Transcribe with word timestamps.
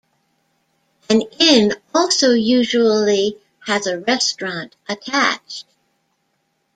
An 1.11 1.21
inn 1.39 1.73
also 1.93 2.31
usually 2.31 3.37
has 3.67 3.85
a 3.85 3.99
restaurant 3.99 4.75
attached. 4.89 5.67